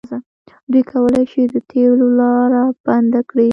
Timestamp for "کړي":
3.29-3.49